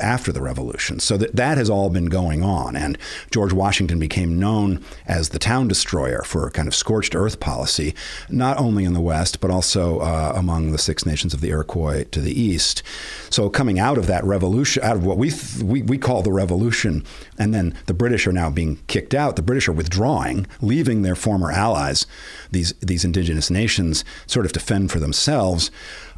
[0.00, 1.00] after the Revolution.
[1.00, 2.98] So that that has all been going on, and
[3.30, 7.94] George Washington became known as the town destroyer for a kind of scorched earth policy,
[8.28, 12.04] not only in the West, but also uh, among the Six Nations of the Iroquois
[12.04, 12.82] to the east.
[13.30, 16.32] So, coming out of that revolution, out of what we, th- we, we call the
[16.32, 17.04] revolution,
[17.38, 21.16] and then the British are now being kicked out, the British are withdrawing, leaving their
[21.16, 22.06] former allies,
[22.50, 25.70] these, these indigenous nations, sort of to fend for themselves.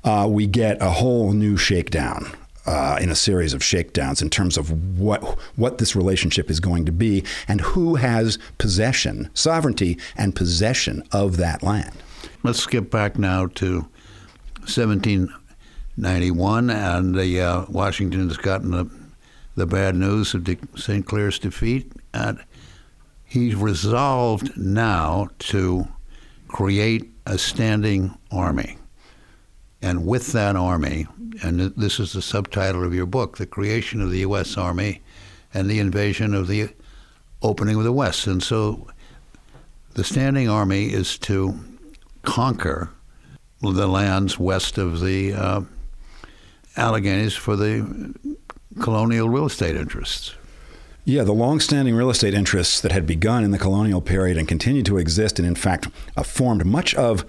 [0.04, 2.30] Uh, we get a whole new shakedown
[2.66, 5.22] uh, in a series of shakedowns in terms of what
[5.56, 11.36] what this relationship is going to be and who has possession, sovereignty, and possession of
[11.36, 11.92] that land.
[12.42, 13.86] Let's skip back now to
[14.60, 18.90] 1791, and the uh, Washington has gotten the
[19.56, 21.06] the bad news of St.
[21.06, 22.38] Clair's defeat, and
[23.24, 25.88] he's resolved now to
[26.48, 28.76] create a standing army.
[29.82, 31.06] And with that army,
[31.42, 34.56] and this is the subtitle of your book, The Creation of the U.S.
[34.56, 35.02] Army
[35.52, 36.68] and the Invasion of the
[37.42, 38.26] Opening of the West.
[38.26, 38.86] And so
[39.94, 41.58] the Standing Army is to
[42.22, 42.90] conquer
[43.60, 45.60] the lands west of the uh,
[46.76, 48.14] Alleghenies for the
[48.80, 50.34] colonial real estate interests.
[51.04, 54.86] Yeah, the long-standing real estate interests that had begun in the colonial period and continued
[54.86, 57.24] to exist, and in fact uh, formed much of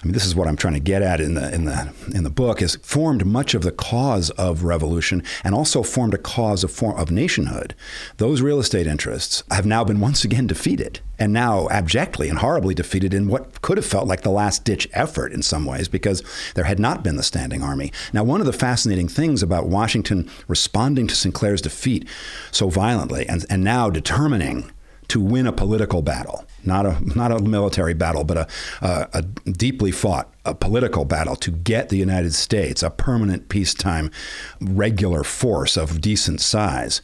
[0.00, 2.22] I mean, this is what I'm trying to get at in the in the in
[2.22, 6.62] the book is formed much of the cause of revolution and also formed a cause
[6.62, 7.74] of form, of nationhood.
[8.18, 12.74] Those real estate interests have now been once again defeated, and now abjectly and horribly
[12.74, 16.22] defeated in what could have felt like the last ditch effort in some ways because
[16.54, 17.92] there had not been the standing army.
[18.12, 21.34] Now, one of the fascinating things about Washington responding to St.
[21.34, 22.06] Clair's defeat
[22.52, 24.70] so violently and and now determining
[25.08, 28.46] to win a political battle, not a not a military battle, but a,
[28.82, 34.10] a, a, deeply fought a political battle to get the United States a permanent peacetime
[34.60, 37.00] regular force of decent size,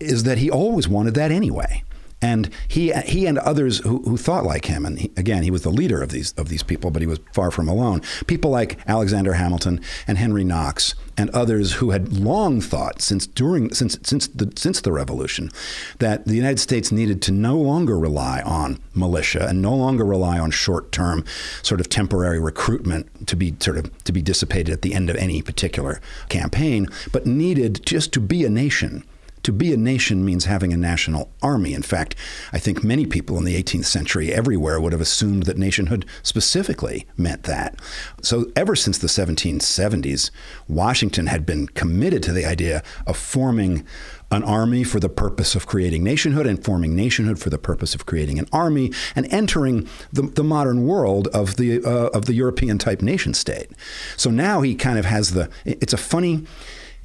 [0.00, 1.82] is that he always wanted that anyway.
[2.20, 5.62] And he he and others who, who thought like him, and he, again, he was
[5.62, 8.02] the leader of these of these people, but he was far from alone.
[8.26, 13.72] People like Alexander Hamilton and Henry Knox and others who had long thought since during
[13.72, 15.50] since since the since the revolution
[15.98, 20.38] that the United States needed to no longer rely on militia and no longer rely
[20.38, 21.24] on short-term
[21.62, 25.16] sort of temporary recruitment to be sort of to be dissipated at the end of
[25.16, 29.04] any particular campaign, but needed just to be a nation
[29.42, 31.74] to be a nation means having a national army.
[31.74, 32.14] In fact,
[32.52, 37.06] I think many people in the 18th century everywhere would have assumed that nationhood specifically
[37.16, 37.78] meant that.
[38.22, 40.30] So, ever since the 1770s,
[40.68, 43.86] Washington had been committed to the idea of forming
[44.30, 48.06] an army for the purpose of creating nationhood and forming nationhood for the purpose of
[48.06, 52.78] creating an army and entering the, the modern world of the uh, of the European
[52.78, 53.70] type nation state.
[54.16, 56.44] So now he kind of has the it's a funny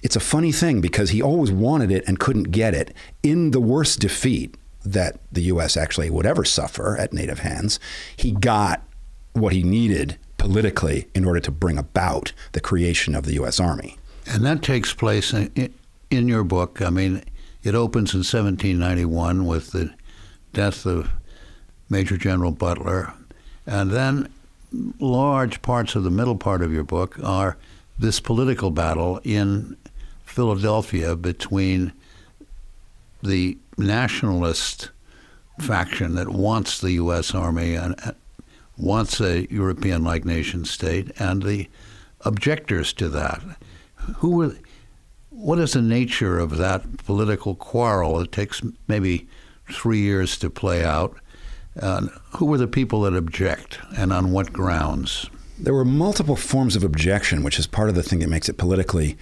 [0.04, 2.94] it's a funny thing because he always wanted it and couldn't get it.
[3.24, 5.78] In the worst defeat that the U.S.
[5.78, 7.80] actually would ever suffer at native hands,
[8.16, 8.84] he got
[9.32, 13.62] what he needed politically in order to bring about the creation of the U.S.
[13.62, 13.98] Army.
[14.28, 15.74] And that takes place in,
[16.12, 16.82] in your book.
[16.82, 17.24] I mean,
[17.64, 19.94] it opens in 1791 with the
[20.52, 21.10] death of
[21.90, 23.14] Major General Butler.
[23.66, 24.28] And then
[25.00, 27.56] large parts of the middle part of your book are
[27.98, 29.78] this political battle in
[30.34, 31.94] Philadelphia between
[33.22, 34.90] the nationalist
[35.60, 37.36] faction that wants the U.S.
[37.36, 37.96] Army and
[38.76, 41.70] wants a European-like nation state, and the
[42.22, 43.44] objectors to that.
[44.18, 44.56] Who were?
[45.30, 48.20] What is the nature of that political quarrel?
[48.20, 49.28] It takes maybe
[49.72, 51.16] three years to play out.
[51.80, 55.30] Uh, who were the people that object, and on what grounds?
[55.60, 58.58] There were multiple forms of objection, which is part of the thing that makes it
[58.58, 59.16] politically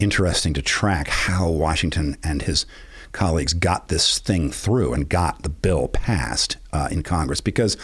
[0.00, 2.66] interesting to track how Washington and his
[3.12, 7.76] colleagues got this thing through and got the bill passed uh, in Congress because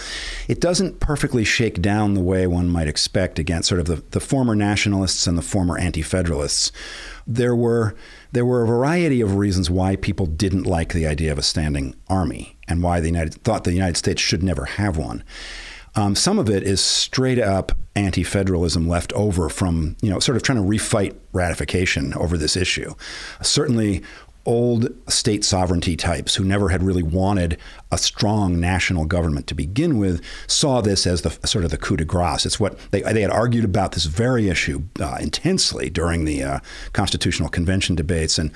[0.49, 4.21] it doesn't perfectly shake down the way one might expect against sort of the, the
[4.21, 6.73] former nationalists and the former anti-federalists.
[7.27, 7.95] There were
[8.33, 11.95] there were a variety of reasons why people didn't like the idea of a standing
[12.09, 15.23] army and why the United thought the United States should never have one.
[15.97, 20.43] Um, some of it is straight up anti-federalism left over from you know sort of
[20.43, 22.95] trying to refight ratification over this issue.
[23.43, 24.03] Certainly,
[24.47, 27.59] old state sovereignty types who never had really wanted
[27.91, 31.97] a strong national government to begin with saw this as the sort of the coup
[31.97, 32.45] de grace.
[32.45, 36.59] It's what they, they had argued about this very issue uh, intensely during the uh,
[36.93, 38.51] constitutional convention debates, and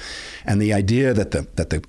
[0.45, 1.83] and the idea that the that the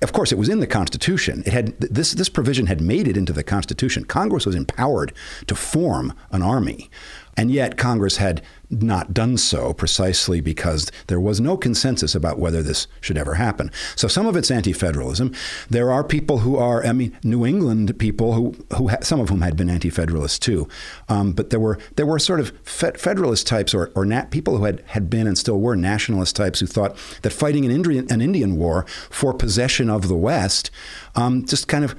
[0.00, 1.42] of course, it was in the Constitution.
[1.44, 4.04] It had this this provision had made it into the Constitution.
[4.04, 5.12] Congress was empowered
[5.46, 6.90] to form an army
[7.36, 8.42] And yet, Congress had
[8.72, 13.70] not done so precisely because there was no consensus about whether this should ever happen.
[13.96, 15.34] So some of it's anti-federalism.
[15.68, 19.28] There are people who are, I mean, New England people who, who ha- some of
[19.28, 20.68] whom had been anti-federalists too,
[21.08, 24.56] um, but there were there were sort of fe- federalist types or, or nat- people
[24.56, 28.10] who had, had been and still were nationalist types who thought that fighting an Indian,
[28.10, 30.70] an Indian war for possession of the West
[31.14, 31.94] um, just kind of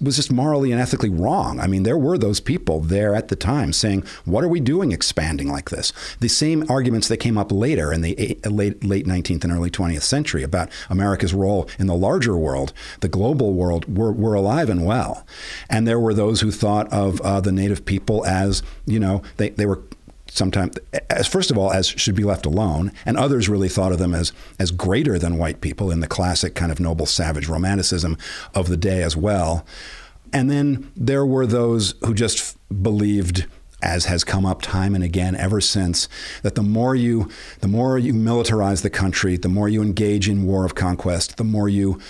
[0.00, 1.58] was just morally and ethically wrong.
[1.58, 4.92] I mean, there were those people there at the time saying, "What are we doing
[4.92, 6.16] expanding like this?" This.
[6.20, 10.02] The same arguments that came up later in the late, late 19th and early 20th
[10.02, 14.86] century about America's role in the larger world, the global world, were, were alive and
[14.86, 15.26] well.
[15.68, 19.50] And there were those who thought of uh, the native people as, you know, they,
[19.50, 19.82] they were
[20.28, 20.76] sometimes
[21.10, 24.14] as first of all as should be left alone and others really thought of them
[24.14, 28.16] as as greater than white people in the classic kind of noble savage romanticism
[28.54, 29.66] of the day as well
[30.32, 33.44] and then there were those who just believed
[33.82, 36.08] as has come up time and again ever since,
[36.42, 37.28] that the more you
[37.60, 41.44] the more you militarize the country, the more you engage in war of conquest, the
[41.44, 42.00] more you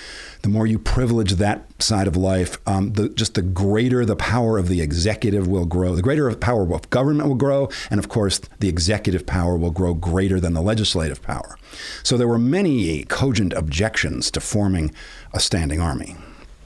[0.42, 4.58] the more you privilege that side of life, um, the, just the greater the power
[4.58, 5.94] of the executive will grow.
[5.94, 9.70] The greater the power of government will grow, and of course, the executive power will
[9.70, 11.56] grow greater than the legislative power.
[12.02, 14.92] So there were many cogent objections to forming
[15.32, 16.16] a standing army.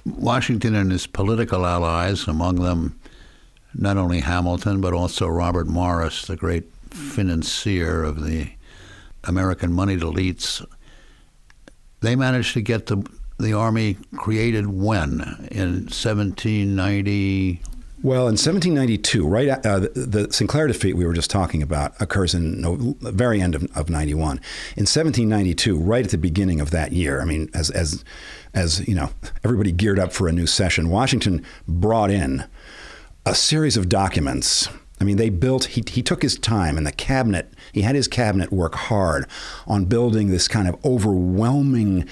[0.04, 2.98] Washington and his political allies, among them
[3.78, 8.50] not only Hamilton, but also Robert Morris, the great financier of the
[9.24, 10.64] American moneyed elites.
[12.00, 13.06] They managed to get the
[13.38, 17.60] the army created when in 1790.
[18.02, 20.48] Well, in 1792, right, uh, the, the, St.
[20.48, 24.36] Clair defeat we were just talking about occurs in the very end of, of 91.
[24.76, 28.04] In 1792, right at the beginning of that year, I mean, as as
[28.54, 29.10] as you know,
[29.44, 30.88] everybody geared up for a new session.
[30.88, 32.44] Washington brought in
[33.26, 34.68] a series of documents.
[35.00, 38.06] I mean, they built, he, he took his time and the cabinet, he had his
[38.06, 39.26] cabinet work hard
[39.66, 42.08] on building this kind of overwhelming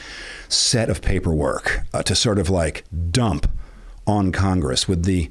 [0.49, 3.49] set of paperwork uh, to sort of like dump
[4.07, 5.31] on Congress with the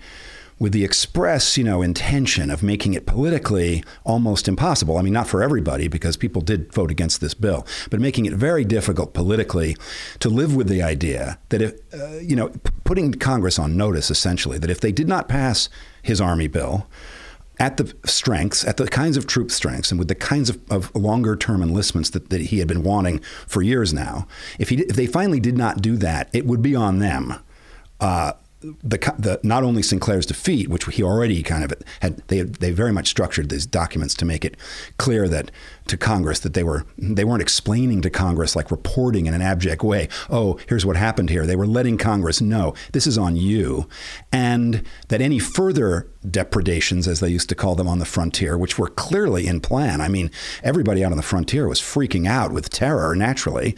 [0.60, 4.98] with the express, you know, intention of making it politically almost impossible.
[4.98, 8.34] I mean, not for everybody because people did vote against this bill, but making it
[8.34, 9.76] very difficult politically
[10.20, 12.52] to live with the idea that if, uh, you know,
[12.84, 15.70] putting Congress on notice essentially that if they did not pass
[16.02, 16.88] his army bill,
[17.60, 20.94] at the strengths, at the kinds of troop strengths, and with the kinds of, of
[20.96, 24.96] longer term enlistments that, that he had been wanting for years now, if, he, if
[24.96, 27.36] they finally did not do that, it would be on them.
[28.00, 28.34] Uh,
[28.84, 30.02] the, the not only St.
[30.02, 34.14] Clair's defeat, which he already kind of had, they they very much structured these documents
[34.16, 34.58] to make it
[34.98, 35.52] clear that
[35.88, 39.84] to Congress that they were they weren't explaining to Congress like reporting in an abject
[39.84, 40.08] way.
[40.30, 41.46] Oh, here's what happened here.
[41.46, 43.88] They were letting Congress know this is on you,
[44.32, 48.78] and that any further depredations, as they used to call them on the frontier, which
[48.80, 50.00] were clearly in plan.
[50.00, 50.32] I mean,
[50.64, 53.76] everybody out on the frontier was freaking out with terror naturally.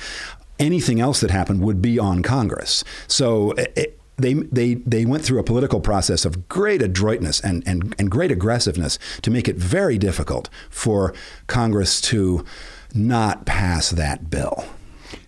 [0.57, 2.83] Anything else that happened would be on Congress.
[3.07, 3.51] So.
[3.53, 8.09] It, they, they, they went through a political process of great adroitness and, and, and
[8.09, 11.13] great aggressiveness to make it very difficult for
[11.47, 12.45] Congress to
[12.93, 14.65] not pass that bill.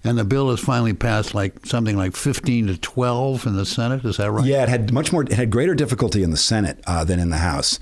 [0.04, 4.06] And the bill is finally passed like something like 15 to 12 in the Senate.
[4.06, 4.46] Is that right?
[4.46, 7.30] Yeah, it had much more, it had greater difficulty in the Senate uh, than in
[7.30, 7.80] the House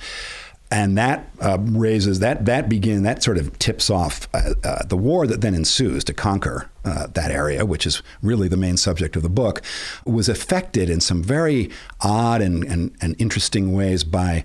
[0.71, 4.97] and that uh, raises that that begin that sort of tips off uh, uh, the
[4.97, 9.15] war that then ensues to conquer uh, that area, which is really the main subject
[9.15, 9.61] of the book,
[10.05, 11.69] was affected in some very
[12.01, 14.43] odd and, and, and interesting ways by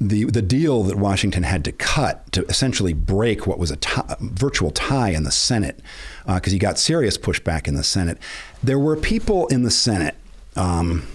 [0.00, 3.78] the the deal that Washington had to cut to essentially break what was a
[4.20, 5.80] virtual tie in the Senate
[6.26, 8.18] because uh, he got serious pushback in the Senate.
[8.62, 10.16] There were people in the Senate
[10.56, 11.06] um,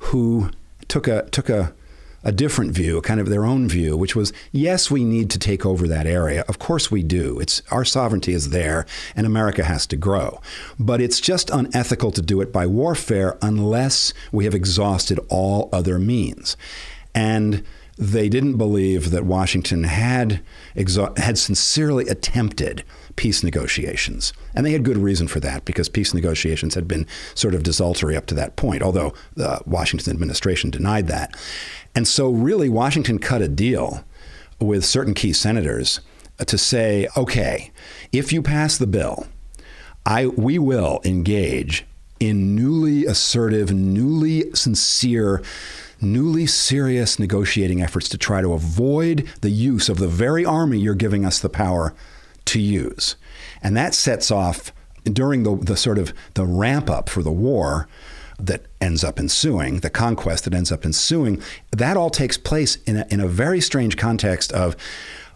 [0.00, 0.50] who
[0.88, 1.74] took a took a
[2.24, 5.66] a different view, kind of their own view, which was yes, we need to take
[5.66, 6.44] over that area.
[6.48, 7.40] Of course we do.
[7.40, 10.40] It's our sovereignty is there and America has to grow.
[10.78, 15.98] But it's just unethical to do it by warfare unless we have exhausted all other
[15.98, 16.56] means.
[17.14, 17.64] And
[18.02, 20.42] they didn't believe that Washington had
[20.74, 22.84] exa- had sincerely attempted
[23.16, 24.32] peace negotiations.
[24.54, 28.16] And they had good reason for that because peace negotiations had been sort of desultory
[28.16, 31.36] up to that point, although uh, the Washington administration denied that.
[31.94, 34.04] And so, really, Washington cut a deal
[34.58, 36.00] with certain key senators
[36.38, 37.70] uh, to say, okay,
[38.12, 39.26] if you pass the bill,
[40.04, 41.84] I, we will engage
[42.18, 45.42] in newly assertive, newly sincere,
[46.02, 50.94] newly serious negotiating efforts to try to avoid the use of the very army you're
[50.94, 51.94] giving us the power
[52.44, 53.16] to use.
[53.62, 54.72] And that sets off
[55.04, 57.88] during the, the sort of the ramp up for the war
[58.38, 61.40] that ends up ensuing, the conquest that ends up ensuing,
[61.70, 64.76] that all takes place in a, in a very strange context of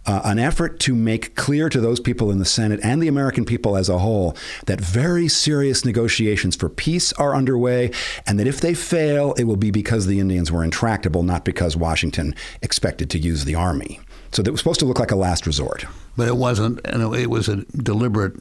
[0.07, 3.45] uh, an effort to make clear to those people in the Senate and the American
[3.45, 4.37] people as a whole
[4.67, 7.91] that very serious negotiations for peace are underway,
[8.27, 11.77] and that if they fail, it will be because the Indians were intractable, not because
[11.77, 14.01] Washington expected to use the army.
[14.33, 15.85] So that was supposed to look like a last resort.
[16.17, 18.37] But it wasn't, and it was a deliberate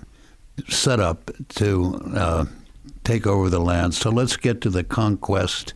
[0.67, 2.45] setup to uh,
[3.03, 3.93] take over the land.
[3.93, 5.73] So let's get to the conquest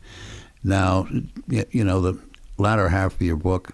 [0.63, 1.07] now.
[1.47, 2.19] You know, the
[2.57, 3.73] latter half of your book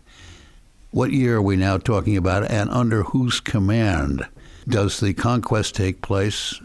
[0.95, 4.25] what year are we now talking about, and under whose command
[4.65, 6.57] does the conquest take place?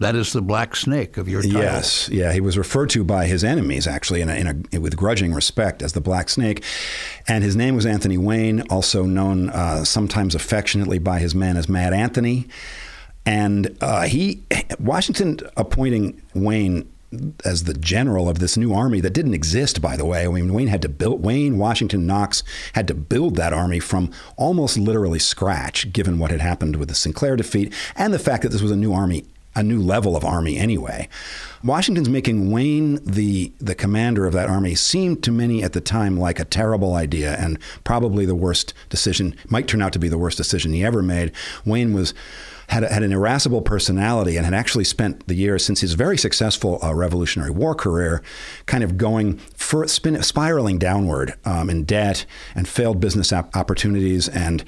[0.00, 1.62] That is the Black Snake of your title.
[1.62, 4.98] Yes, yeah, he was referred to by his enemies actually in a, in a, with
[4.98, 6.62] grudging respect as the Black Snake,
[7.26, 11.66] and his name was Anthony Wayne, also known uh, sometimes affectionately by his men as
[11.66, 12.46] Mad Anthony.
[13.24, 14.42] And uh, he,
[14.78, 16.86] Washington appointing Wayne
[17.44, 20.26] as the general of this new army that didn't exist, by the way.
[20.26, 22.42] I mean, Wayne had to build, Wayne, Washington, Knox
[22.74, 26.94] had to build that army from almost literally scratch, given what had happened with the
[26.94, 27.14] St.
[27.14, 29.24] Clair defeat and the fact that this was a new army
[29.56, 31.08] a new level of army anyway.
[31.62, 36.18] Washington's making Wayne the the commander of that army seemed to many at the time
[36.18, 40.18] like a terrible idea and probably the worst decision might turn out to be the
[40.18, 41.32] worst decision he ever made.
[41.64, 42.14] Wayne was
[42.68, 46.78] had, had an irascible personality and had actually spent the years since his very successful
[46.82, 48.22] uh, Revolutionary War career
[48.66, 54.28] kind of going for, spin, spiraling downward um, in debt and failed business op- opportunities
[54.28, 54.64] and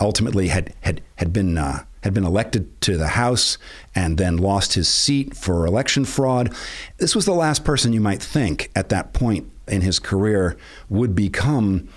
[0.00, 3.58] ultimately had, had, had been uh, had been elected to the House
[3.94, 6.54] and then lost his seat for election fraud.
[6.96, 10.56] This was the last person you might think at that point in his career
[10.88, 11.88] would become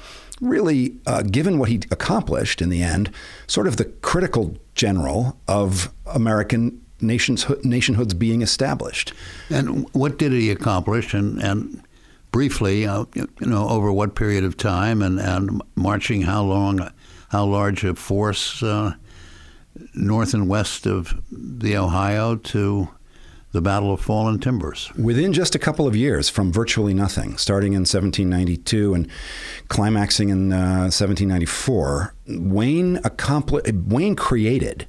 [0.43, 3.11] really, uh, given what he accomplished in the end,
[3.47, 9.13] sort of the critical general of American nations, nationhoods being established.
[9.49, 11.13] And what did he accomplish?
[11.13, 11.81] And, and
[12.31, 16.91] briefly, uh, you know, over what period of time, and, and marching how long,
[17.29, 18.93] how large a force uh,
[19.93, 22.89] north and west of the Ohio to
[23.53, 24.91] the Battle of Fallen Timbers.
[24.97, 29.07] Within just a couple of years, from virtually nothing, starting in 1792 and
[29.67, 34.87] climaxing in uh, 1794, Wayne accomplished, Wayne created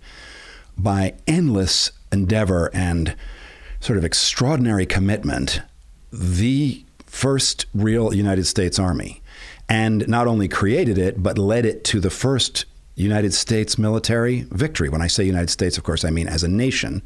[0.78, 3.14] by endless endeavor and
[3.80, 5.60] sort of extraordinary commitment
[6.10, 9.20] the first real United States Army.
[9.68, 12.64] And not only created it, but led it to the first
[12.96, 14.88] United States military victory.
[14.88, 17.02] When I say United States, of course, I mean as a nation.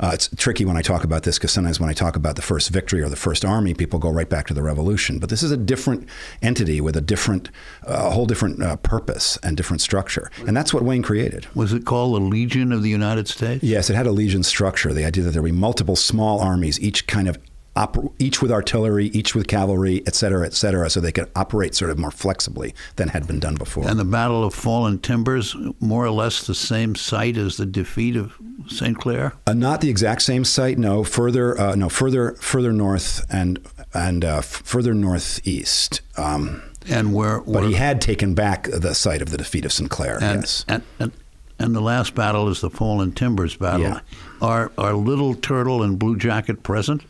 [0.00, 2.42] Uh, it's tricky when I talk about this because sometimes when I talk about the
[2.42, 5.18] first victory or the first army, people go right back to the revolution.
[5.18, 6.08] But this is a different
[6.42, 7.50] entity with a different,
[7.84, 10.30] a uh, whole different uh, purpose and different structure.
[10.46, 11.46] And that's what Wayne created.
[11.54, 13.62] Was it called a Legion of the United States?
[13.64, 14.92] Yes, it had a legion structure.
[14.92, 17.38] The idea that there would be multiple small armies, each kind of
[17.78, 21.76] Oper- each with artillery, each with cavalry, et cetera, et cetera, so they could operate
[21.76, 23.88] sort of more flexibly than had been done before.
[23.88, 28.16] And the Battle of Fallen Timbers, more or less the same site as the defeat
[28.16, 28.34] of
[28.68, 28.96] St.
[28.98, 29.32] Clair?
[29.46, 30.78] Uh, not the exact same site.
[30.78, 33.58] No, further, uh, no, further, further north and
[33.94, 36.00] and uh, further northeast.
[36.16, 39.72] Um, and where, where, But he had taken back the site of the defeat of
[39.72, 39.90] St.
[39.90, 40.18] Clair.
[40.22, 40.64] And, yes.
[40.68, 41.12] And, and,
[41.58, 43.80] and the last battle is the Fallen Timbers battle.
[43.80, 44.00] Yeah.
[44.40, 47.02] Are are Little Turtle and Blue Jacket present?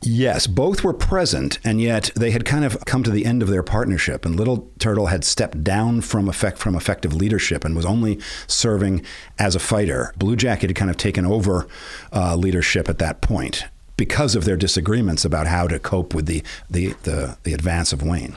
[0.00, 3.48] Yes, both were present, and yet they had kind of come to the end of
[3.48, 4.24] their partnership.
[4.24, 9.04] And Little Turtle had stepped down from effect from effective leadership and was only serving
[9.38, 10.12] as a fighter.
[10.16, 11.66] Blue Jacket had kind of taken over
[12.12, 13.64] uh, leadership at that point
[13.96, 18.00] because of their disagreements about how to cope with the the, the, the advance of
[18.00, 18.36] Wayne.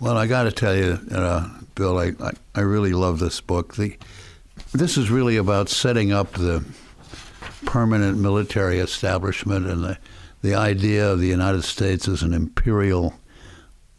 [0.00, 3.74] Well, I got to tell you, uh, Bill, I, I, I really love this book.
[3.74, 3.98] The,
[4.72, 6.64] this is really about setting up the
[7.66, 9.98] permanent military establishment and the
[10.42, 13.14] the idea of the United States as an imperial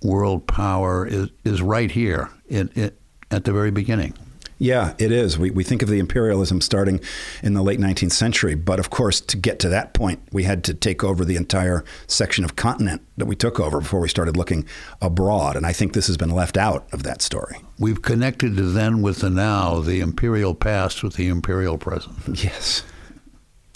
[0.03, 2.91] world power is, is right here in, in,
[3.29, 4.13] at the very beginning.
[4.61, 5.39] Yeah, it is.
[5.39, 6.99] We, we think of the imperialism starting
[7.41, 10.63] in the late 19th century, but of course, to get to that point, we had
[10.65, 14.37] to take over the entire section of continent that we took over before we started
[14.37, 14.67] looking
[15.01, 15.55] abroad.
[15.55, 17.57] And I think this has been left out of that story.
[17.79, 22.43] We've connected the then with the now, the imperial past with the imperial present.
[22.43, 22.83] Yes.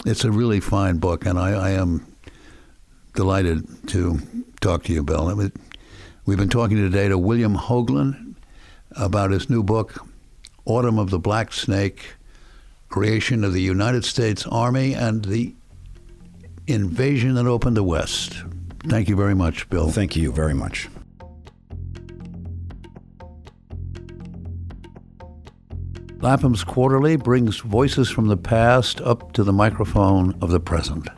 [0.04, 2.15] It's a really fine book, and I, I am
[3.16, 4.20] delighted to
[4.60, 5.34] talk to you, Bill.
[6.26, 8.36] We've been talking today to William Hogeland
[8.92, 10.06] about his new book,
[10.66, 12.14] Autumn of the Black Snake
[12.88, 15.54] Creation of the United States Army and the
[16.66, 18.44] Invasion that Opened the West.
[18.88, 19.90] Thank you very much, Bill.
[19.90, 20.88] Thank you very much.
[26.20, 31.08] Lapham's Quarterly brings voices from the past up to the microphone of the present.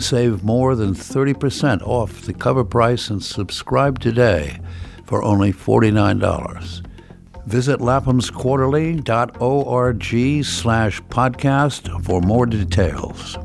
[0.00, 4.58] Save more than 30% off the cover price and subscribe today
[5.04, 6.86] for only $49.
[7.46, 13.36] Visit laphamsquarterly.org slash podcast for more details.